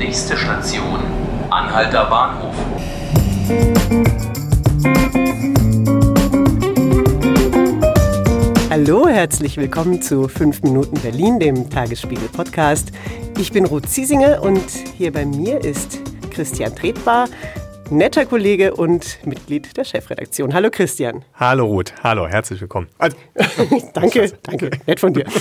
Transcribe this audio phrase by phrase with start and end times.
[0.00, 0.98] Nächste Station,
[1.50, 2.54] Anhalter Bahnhof.
[8.70, 12.92] Hallo, herzlich willkommen zu 5 Minuten Berlin, dem Tagesspiegel-Podcast.
[13.38, 17.28] Ich bin Ruth Ziesinger und hier bei mir ist Christian Tretbar,
[17.90, 20.54] netter Kollege und Mitglied der Chefredaktion.
[20.54, 21.26] Hallo Christian.
[21.34, 22.88] Hallo Ruth, hallo, herzlich willkommen.
[22.96, 23.18] Also,
[23.92, 25.26] danke, danke, nett von dir.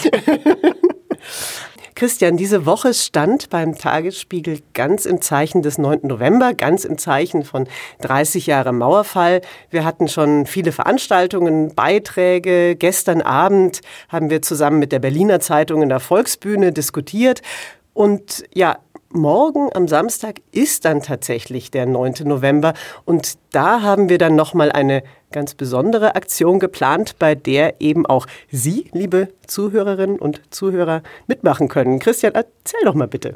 [1.99, 5.99] Christian, diese Woche stand beim Tagesspiegel ganz im Zeichen des 9.
[6.03, 7.67] November, ganz im Zeichen von
[7.99, 9.41] 30 Jahre Mauerfall.
[9.69, 12.77] Wir hatten schon viele Veranstaltungen, Beiträge.
[12.77, 17.41] Gestern Abend haben wir zusammen mit der Berliner Zeitung in der Volksbühne diskutiert.
[17.93, 18.77] Und ja,
[19.09, 22.13] morgen am Samstag ist dann tatsächlich der 9.
[22.23, 27.81] November und da haben wir dann noch mal eine ganz besondere Aktion geplant, bei der
[27.81, 31.99] eben auch Sie, liebe Zuhörerinnen und Zuhörer, mitmachen können.
[31.99, 33.35] Christian, erzähl doch mal bitte.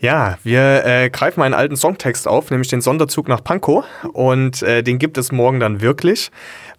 [0.00, 4.82] Ja, wir äh, greifen einen alten Songtext auf, nämlich den Sonderzug nach Pankow und äh,
[4.82, 6.30] den gibt es morgen dann wirklich.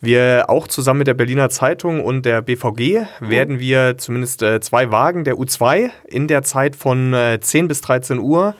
[0.01, 4.91] Wir auch zusammen mit der Berliner Zeitung und der BVG werden wir zumindest äh, zwei
[4.91, 8.55] Wagen der U2 in der Zeit von äh, 10 bis 13 Uhr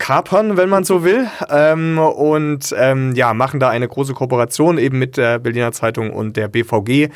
[0.00, 1.28] kapern, wenn man so will.
[1.48, 6.36] Ähm, und ähm, ja, machen da eine große Kooperation eben mit der Berliner Zeitung und
[6.36, 7.10] der BVG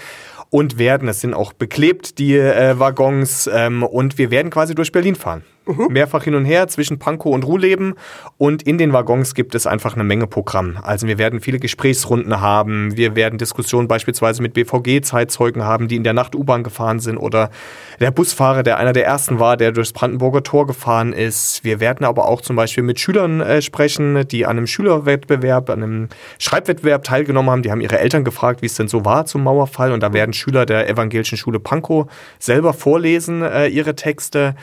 [0.51, 4.93] und werden, es sind auch beklebt, die äh, Waggons, ähm, und wir werden quasi durch
[4.93, 5.43] Berlin fahren.
[5.67, 5.89] Mhm.
[5.91, 7.95] Mehrfach hin und her zwischen Pankow und Ruhleben.
[8.37, 10.79] Und in den Waggons gibt es einfach eine Menge Programm.
[10.83, 12.97] Also wir werden viele Gesprächsrunden haben.
[12.97, 17.17] Wir werden Diskussionen beispielsweise mit BVG-Zeitzeugen haben, die in der Nacht U-Bahn gefahren sind.
[17.17, 17.51] Oder
[17.99, 21.65] der Busfahrer, der einer der ersten war, der durchs Brandenburger Tor gefahren ist.
[21.65, 25.83] Wir werden aber auch zum Beispiel mit Schülern äh, sprechen, die an einem Schülerwettbewerb, an
[25.83, 27.63] einem Schreibwettbewerb teilgenommen haben.
[27.63, 29.93] Die haben ihre Eltern gefragt, wie es denn so war zum Mauerfall.
[29.93, 32.07] Und da werden Schüler der evangelischen Schule Pankow
[32.39, 34.55] selber vorlesen äh, ihre Texte.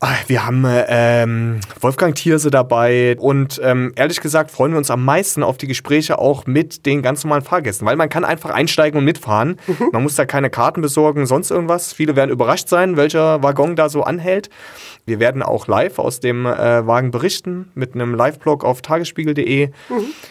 [0.00, 5.04] Ah, wir haben ähm, Wolfgang Thierse dabei und ähm, ehrlich gesagt freuen wir uns am
[5.04, 8.98] meisten auf die Gespräche auch mit den ganz normalen Fahrgästen, weil man kann einfach einsteigen
[8.98, 9.56] und mitfahren.
[9.66, 9.90] Mhm.
[9.92, 11.92] Man muss da keine Karten besorgen, sonst irgendwas.
[11.92, 14.50] Viele werden überrascht sein, welcher Waggon da so anhält.
[15.06, 19.66] Wir werden auch live aus dem äh, Wagen berichten mit einem Live-Blog auf tagesspiegel.de.
[19.66, 19.72] Mhm.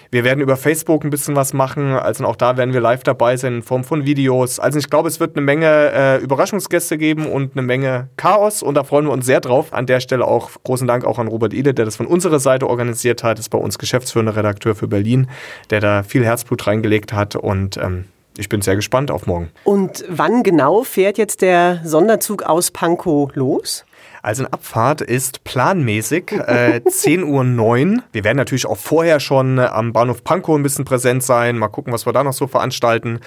[0.09, 1.93] Wir werden über Facebook ein bisschen was machen.
[1.93, 4.59] Also auch da werden wir live dabei sein in Form von Videos.
[4.59, 8.75] Also ich glaube, es wird eine Menge äh, Überraschungsgäste geben und eine Menge Chaos und
[8.75, 9.62] da freuen wir uns sehr drauf.
[9.71, 12.69] An der Stelle auch großen Dank auch an Robert Ile, der das von unserer Seite
[12.69, 13.39] organisiert hat.
[13.39, 15.27] Ist bei uns geschäftsführender Redakteur für Berlin,
[15.69, 18.05] der da viel Herzblut reingelegt hat und ähm,
[18.37, 19.51] ich bin sehr gespannt auf morgen.
[19.63, 23.85] Und wann genau fährt jetzt der Sonderzug aus Pankow los?
[24.23, 28.03] Also eine Abfahrt ist planmäßig äh, 10.09 Uhr.
[28.13, 31.57] Wir werden natürlich auch vorher schon äh, am Bahnhof Pankow ein bisschen präsent sein.
[31.57, 33.19] Mal gucken, was wir da noch so veranstalten.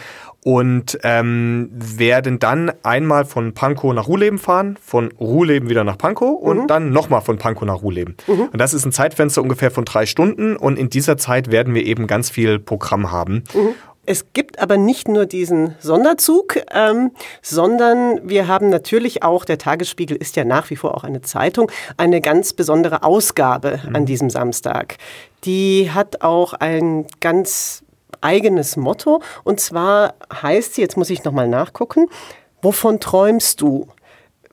[0.43, 6.41] Und ähm, werden dann einmal von Pankow nach Ruhleben fahren, von Ruhleben wieder nach Pankow
[6.41, 6.67] und mhm.
[6.67, 8.17] dann nochmal von Pankow nach Ruhleben.
[8.27, 8.49] Mhm.
[8.53, 10.57] Und das ist ein Zeitfenster ungefähr von drei Stunden.
[10.57, 13.45] Und in dieser Zeit werden wir eben ganz viel Programm haben.
[13.53, 13.75] Mhm.
[14.07, 17.11] Es gibt aber nicht nur diesen Sonderzug, ähm,
[17.43, 21.71] sondern wir haben natürlich auch, der Tagesspiegel ist ja nach wie vor auch eine Zeitung,
[21.97, 23.97] eine ganz besondere Ausgabe mhm.
[23.97, 24.97] an diesem Samstag.
[25.45, 27.83] Die hat auch ein ganz
[28.21, 32.07] eigenes Motto und zwar heißt sie, jetzt muss ich nochmal nachgucken,
[32.63, 33.89] wovon träumst du?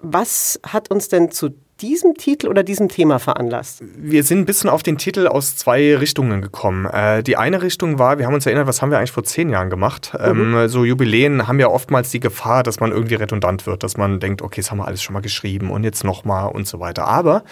[0.02, 1.52] Was hat uns denn zu
[1.84, 3.84] diesem Titel oder diesem Thema veranlasst?
[3.98, 6.86] Wir sind ein bisschen auf den Titel aus zwei Richtungen gekommen.
[6.86, 9.50] Äh, die eine Richtung war, wir haben uns erinnert, was haben wir eigentlich vor zehn
[9.50, 10.14] Jahren gemacht?
[10.14, 10.56] Mhm.
[10.56, 14.22] Ähm, so Jubiläen haben ja oftmals die Gefahr, dass man irgendwie redundant wird, dass man
[14.22, 17.06] denkt, okay, das haben wir alles schon mal geschrieben und jetzt nochmal und so weiter.
[17.06, 17.44] Aber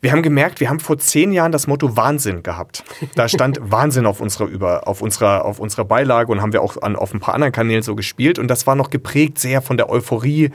[0.00, 2.84] wir haben gemerkt, wir haben vor zehn Jahren das Motto Wahnsinn gehabt.
[3.14, 6.80] Da stand Wahnsinn auf unserer, über, auf unserer, auf unserer Beilage und haben wir auch
[6.82, 8.38] an, auf ein paar anderen Kanälen so gespielt.
[8.38, 10.50] Und das war noch geprägt sehr von der Euphorie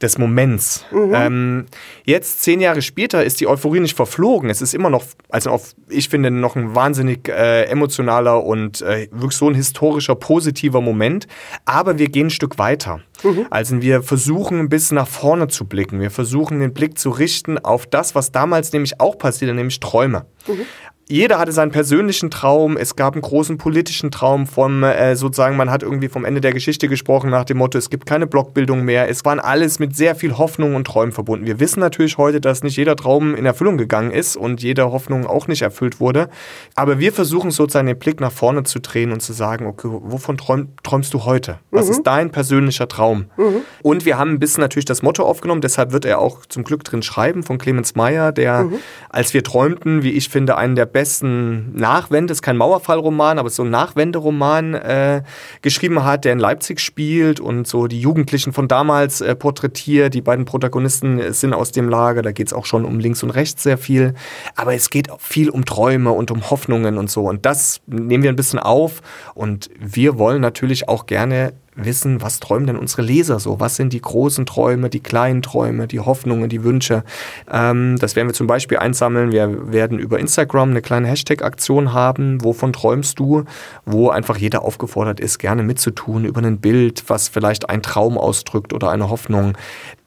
[0.00, 0.84] des Moments.
[0.90, 1.12] Mhm.
[1.14, 1.66] Ähm,
[2.04, 4.50] jetzt, zehn Jahre später, ist die Euphorie nicht verflogen.
[4.50, 9.08] Es ist immer noch, also auf, ich finde, noch ein wahnsinnig äh, emotionaler und äh,
[9.10, 11.26] wirklich so ein historischer, positiver Moment.
[11.64, 13.00] Aber wir gehen ein Stück weiter.
[13.22, 13.46] Mhm.
[13.50, 16.00] Also wir versuchen ein bisschen nach vorne zu blicken.
[16.00, 20.26] Wir versuchen den Blick zu richten auf das, was damals nämlich auch passierte, nämlich Träume.
[20.46, 20.66] Mhm
[21.06, 22.78] jeder hatte seinen persönlichen Traum.
[22.78, 26.52] Es gab einen großen politischen Traum vom, äh, sozusagen, man hat irgendwie vom Ende der
[26.52, 29.08] Geschichte gesprochen nach dem Motto, es gibt keine Blockbildung mehr.
[29.08, 31.46] Es waren alles mit sehr viel Hoffnung und Träumen verbunden.
[31.46, 35.26] Wir wissen natürlich heute, dass nicht jeder Traum in Erfüllung gegangen ist und jede Hoffnung
[35.26, 36.30] auch nicht erfüllt wurde.
[36.74, 40.38] Aber wir versuchen sozusagen den Blick nach vorne zu drehen und zu sagen, okay, wovon
[40.38, 41.58] träum, träumst du heute?
[41.70, 41.92] Was mhm.
[41.92, 43.26] ist dein persönlicher Traum?
[43.36, 43.60] Mhm.
[43.82, 46.82] Und wir haben ein bisschen natürlich das Motto aufgenommen, deshalb wird er auch zum Glück
[46.82, 48.76] drin schreiben von Clemens Meyer, der, mhm.
[49.10, 53.64] als wir träumten, wie ich finde, einen der besten Nachwende, ist kein Mauerfallroman, aber so
[53.64, 55.22] ein Nachwenderoman äh,
[55.60, 60.14] geschrieben hat, der in Leipzig spielt und so die Jugendlichen von damals äh, porträtiert.
[60.14, 63.30] Die beiden Protagonisten sind aus dem Lager, da geht es auch schon um links und
[63.30, 64.14] rechts sehr viel.
[64.54, 67.28] Aber es geht viel um Träume und um Hoffnungen und so.
[67.28, 69.02] Und das nehmen wir ein bisschen auf
[69.34, 73.60] und wir wollen natürlich auch gerne wissen, was träumen denn unsere Leser so?
[73.60, 77.04] Was sind die großen Träume, die kleinen Träume, die Hoffnungen, die Wünsche?
[77.50, 79.32] Ähm, das werden wir zum Beispiel einsammeln.
[79.32, 82.42] Wir werden über Instagram eine kleine Hashtag-Aktion haben.
[82.44, 83.44] Wovon träumst du?
[83.84, 88.72] Wo einfach jeder aufgefordert ist, gerne mitzutun über ein Bild, was vielleicht einen Traum ausdrückt
[88.72, 89.56] oder eine Hoffnung.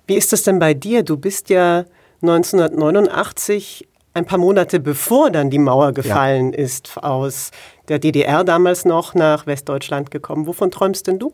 [0.07, 1.03] Wie ist das denn bei dir?
[1.03, 1.85] Du bist ja
[2.21, 6.59] 1989 ein paar Monate bevor dann die Mauer gefallen ja.
[6.59, 7.51] ist, aus
[7.87, 10.47] der DDR damals noch nach Westdeutschland gekommen.
[10.47, 11.33] Wovon träumst denn du?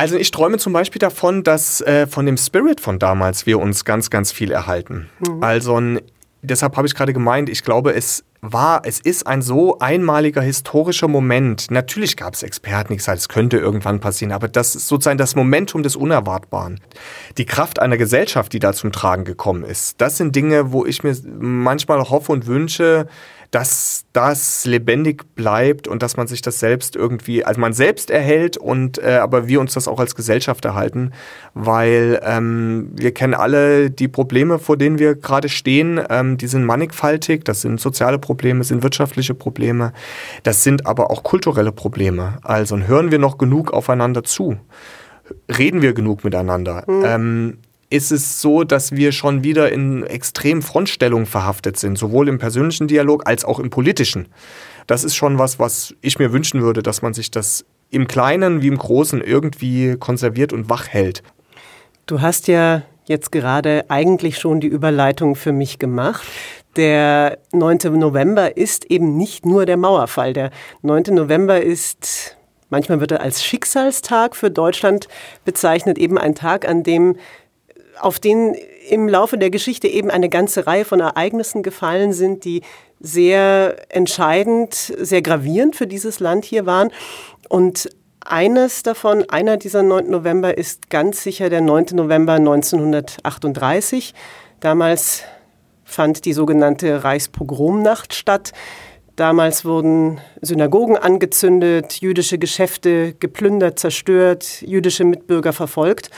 [0.00, 3.84] Also ich träume zum Beispiel davon, dass äh, von dem Spirit von damals wir uns
[3.84, 5.10] ganz, ganz viel erhalten.
[5.18, 5.44] Mhm.
[5.44, 5.78] Also
[6.40, 11.06] deshalb habe ich gerade gemeint, ich glaube, es war, es ist ein so einmaliger historischer
[11.06, 11.70] Moment.
[11.70, 15.36] Natürlich gab es Experten, die gesagt, es könnte irgendwann passieren, aber das ist sozusagen das
[15.36, 16.80] Momentum des Unerwartbaren.
[17.36, 21.02] Die Kraft einer Gesellschaft, die da zum Tragen gekommen ist, das sind Dinge, wo ich
[21.02, 23.06] mir manchmal hoffe und wünsche,
[23.50, 28.56] dass das lebendig bleibt und dass man sich das selbst irgendwie, also man selbst erhält
[28.56, 31.12] und äh, aber wir uns das auch als Gesellschaft erhalten,
[31.54, 36.64] weil ähm, wir kennen alle die Probleme, vor denen wir gerade stehen, ähm, die sind
[36.64, 39.92] mannigfaltig, das sind soziale Probleme, sind wirtschaftliche Probleme,
[40.44, 42.38] das sind aber auch kulturelle Probleme.
[42.42, 44.58] Also hören wir noch genug aufeinander zu?
[45.48, 46.84] Reden wir genug miteinander?
[46.86, 47.04] Mhm.
[47.04, 47.58] Ähm,
[47.90, 52.86] ist es so, dass wir schon wieder in extrem Frontstellungen verhaftet sind, sowohl im persönlichen
[52.86, 54.28] Dialog als auch im politischen.
[54.86, 58.62] Das ist schon was, was ich mir wünschen würde, dass man sich das im Kleinen
[58.62, 61.22] wie im Großen irgendwie konserviert und wach hält.
[62.06, 66.22] Du hast ja jetzt gerade eigentlich schon die Überleitung für mich gemacht.
[66.76, 67.78] Der 9.
[67.98, 70.32] November ist eben nicht nur der Mauerfall.
[70.32, 70.50] Der
[70.82, 71.04] 9.
[71.10, 72.36] November ist,
[72.68, 75.08] manchmal wird er als Schicksalstag für Deutschland
[75.44, 77.16] bezeichnet, eben ein Tag, an dem
[78.00, 78.56] auf den
[78.88, 82.62] im Laufe der Geschichte eben eine ganze Reihe von Ereignissen gefallen sind, die
[82.98, 86.90] sehr entscheidend, sehr gravierend für dieses Land hier waren.
[87.48, 87.88] Und
[88.20, 90.10] eines davon, einer dieser 9.
[90.10, 91.86] November ist ganz sicher der 9.
[91.92, 94.14] November 1938.
[94.60, 95.22] Damals
[95.84, 98.52] fand die sogenannte Reichspogromnacht statt.
[99.16, 106.10] Damals wurden Synagogen angezündet, jüdische Geschäfte geplündert, zerstört, jüdische Mitbürger verfolgt.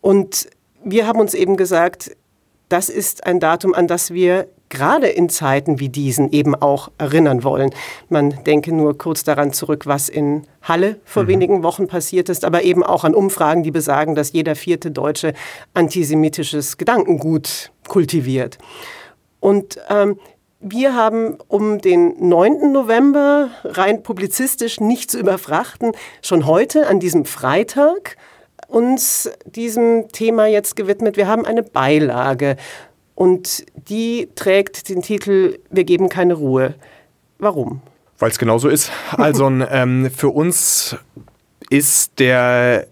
[0.00, 0.48] Und
[0.84, 2.16] wir haben uns eben gesagt,
[2.68, 7.42] das ist ein Datum, an das wir gerade in Zeiten wie diesen eben auch erinnern
[7.42, 7.70] wollen.
[8.08, 11.28] Man denke nur kurz daran zurück, was in Halle vor mhm.
[11.28, 15.32] wenigen Wochen passiert ist, aber eben auch an Umfragen, die besagen, dass jeder vierte Deutsche
[15.72, 18.58] antisemitisches Gedankengut kultiviert.
[19.40, 20.18] Und ähm,
[20.60, 22.72] wir haben, um den 9.
[22.72, 28.16] November rein publizistisch nicht zu überfrachten, schon heute an diesem Freitag
[28.68, 31.16] uns diesem Thema jetzt gewidmet.
[31.16, 32.56] Wir haben eine Beilage
[33.14, 36.74] und die trägt den Titel Wir geben keine Ruhe.
[37.38, 37.80] Warum?
[38.18, 38.92] Weil es genauso ist.
[39.16, 40.96] Also ähm, für uns
[41.70, 42.86] ist der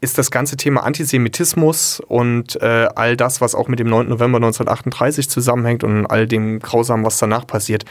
[0.00, 4.08] ist das ganze Thema Antisemitismus und äh, all das, was auch mit dem 9.
[4.08, 7.84] November 1938 zusammenhängt und all dem Grausamen, was danach passiert,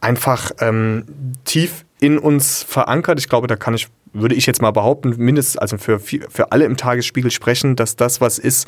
[0.00, 1.04] einfach ähm,
[1.44, 3.20] tief in uns verankert.
[3.20, 6.64] Ich glaube, da kann ich würde ich jetzt mal behaupten, mindestens, also für, für alle
[6.64, 8.66] im Tagesspiegel sprechen, dass das was ist,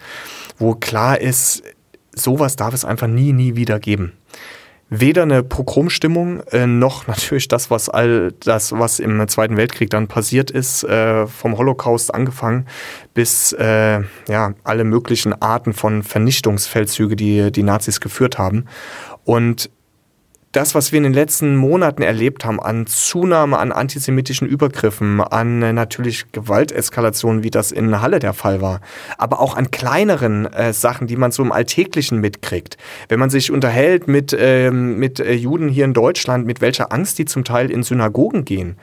[0.59, 1.63] wo klar ist,
[2.15, 4.13] sowas darf es einfach nie, nie wieder geben.
[4.91, 10.09] Weder eine Pogromstimmung, äh, noch natürlich das, was all das, was im Zweiten Weltkrieg dann
[10.09, 12.67] passiert ist, äh, vom Holocaust angefangen,
[13.13, 18.67] bis äh, ja, alle möglichen Arten von Vernichtungsfeldzüge, die die Nazis geführt haben.
[19.25, 19.71] Und
[20.55, 25.63] das, was wir in den letzten Monaten erlebt haben, an Zunahme an antisemitischen Übergriffen, an
[25.63, 28.81] äh, natürlich Gewalteskalationen, wie das in Halle der Fall war,
[29.19, 32.77] aber auch an kleineren äh, Sachen, die man so im Alltäglichen mitkriegt.
[33.09, 37.19] Wenn man sich unterhält mit, ähm, mit äh, Juden hier in Deutschland, mit welcher Angst
[37.19, 38.77] die zum Teil in Synagogen gehen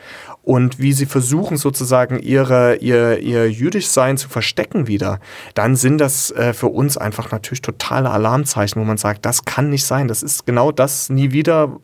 [0.44, 5.20] und wie sie versuchen sozusagen ihre, ihr, ihr Jüdischsein zu verstecken wieder,
[5.54, 9.70] dann sind das äh, für uns einfach natürlich totale Alarmzeichen, wo man sagt, das kann
[9.70, 10.08] nicht sein.
[10.08, 11.78] Das ist genau das nie wieder,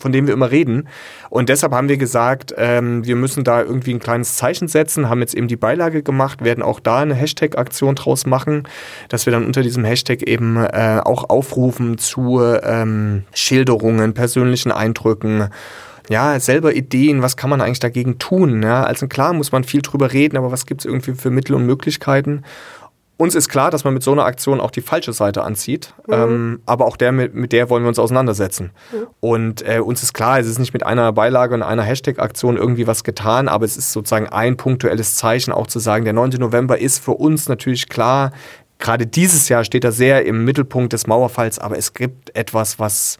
[0.00, 0.88] von dem wir immer reden.
[1.28, 5.20] Und deshalb haben wir gesagt, ähm, wir müssen da irgendwie ein kleines Zeichen setzen, haben
[5.20, 8.62] jetzt eben die Beilage gemacht, werden auch da eine Hashtag-Aktion draus machen,
[9.08, 15.48] dass wir dann unter diesem Hashtag eben äh, auch aufrufen zu ähm, Schilderungen, persönlichen Eindrücken
[16.08, 18.62] ja, selber Ideen, was kann man eigentlich dagegen tun?
[18.62, 18.84] Ja?
[18.84, 21.66] Also klar muss man viel drüber reden, aber was gibt es irgendwie für Mittel und
[21.66, 22.44] Möglichkeiten?
[23.16, 26.14] uns ist klar, dass man mit so einer Aktion auch die falsche Seite anzieht, mhm.
[26.14, 28.72] ähm, aber auch der, mit, mit, der wollen wir uns auseinandersetzen.
[28.92, 29.06] Mhm.
[29.20, 32.86] Und äh, uns ist klar, es ist nicht mit einer Beilage und einer Hashtag-Aktion irgendwie
[32.86, 36.30] was getan, aber es ist sozusagen ein punktuelles Zeichen, auch zu sagen, der 9.
[36.38, 38.32] November ist für uns natürlich klar,
[38.78, 43.18] gerade dieses Jahr steht er sehr im Mittelpunkt des Mauerfalls, aber es gibt etwas, was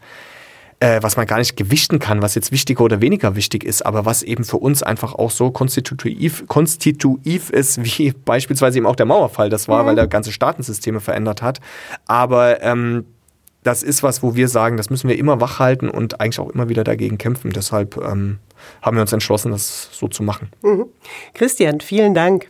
[0.79, 4.05] äh, was man gar nicht gewichten kann, was jetzt wichtiger oder weniger wichtig ist, aber
[4.05, 9.05] was eben für uns einfach auch so konstitutiv, konstitutiv ist, wie beispielsweise eben auch der
[9.05, 9.87] Mauerfall das war, mhm.
[9.87, 11.59] weil er ganze Staatensysteme verändert hat.
[12.07, 13.05] Aber ähm,
[13.63, 16.69] das ist was, wo wir sagen, das müssen wir immer wachhalten und eigentlich auch immer
[16.69, 17.51] wieder dagegen kämpfen.
[17.51, 18.37] Deshalb ähm,
[18.81, 20.49] haben wir uns entschlossen, das so zu machen.
[20.61, 20.85] Mhm.
[21.33, 22.47] Christian, vielen Dank.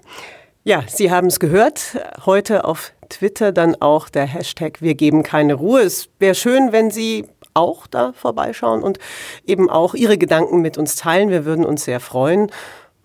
[0.63, 1.97] Ja, Sie haben es gehört.
[2.25, 5.81] Heute auf Twitter dann auch der Hashtag Wir geben keine Ruhe.
[5.81, 7.25] Es wäre schön, wenn Sie
[7.55, 8.99] auch da vorbeischauen und
[9.45, 11.29] eben auch Ihre Gedanken mit uns teilen.
[11.29, 12.51] Wir würden uns sehr freuen.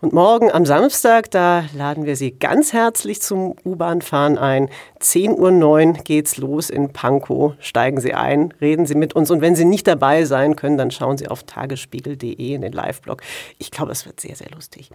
[0.03, 4.71] Und morgen am Samstag, da laden wir Sie ganz herzlich zum U-Bahn-Fahren ein.
[4.99, 7.53] 10.09 Uhr geht's los in Pankow.
[7.59, 9.31] Steigen Sie ein, reden Sie mit uns.
[9.31, 13.21] Und wenn Sie nicht dabei sein können, dann schauen Sie auf tagesspiegel.de in den Live-Blog.
[13.59, 14.91] Ich glaube, es wird sehr, sehr lustig.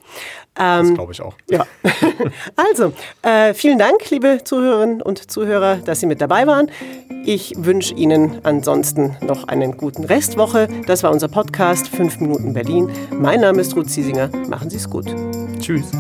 [0.60, 1.36] Ähm, das glaube ich auch.
[1.52, 1.68] Ja.
[2.56, 6.72] also, äh, vielen Dank, liebe Zuhörerinnen und Zuhörer, dass Sie mit dabei waren.
[7.26, 10.68] Ich wünsche Ihnen ansonsten noch einen guten Restwoche.
[10.88, 12.90] Das war unser Podcast 5 Minuten Berlin.
[13.12, 14.30] Mein Name ist Ruth Ziesinger.
[14.48, 15.60] Machen Sie es gut gut.
[15.60, 15.92] Tschüss.